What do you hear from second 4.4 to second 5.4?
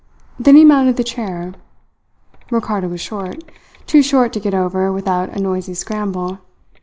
over without a